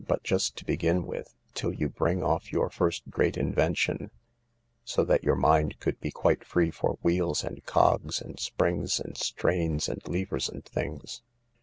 But 0.07 0.23
just 0.23 0.55
to 0.57 0.65
begii! 0.65 1.03
with 1.05 1.35
til] 1.53 1.75
.you 1.75 1.87
bring 1.87 2.23
off 2.23 2.51
your 2.51 2.71
first 2.71 3.03
great 3.11 3.37
invention 3.37 4.09
so 4.83 5.03
that 5.03 5.23
your 5.23 5.35
mind 5.35 5.79
could 5.79 5.99
be 5.99 6.09
quite 6.09 6.43
free 6.43 6.71
for 6.71 6.97
wheels 7.03 7.43
and 7.43 7.63
cogs 7.67 8.19
and 8.19 8.39
springs 8.39 8.99
and 8.99 9.15
strains. 9.15 9.87
and 9.87 10.01
levers 10.07 10.49
and 10.49 10.65
things. 10.65 11.21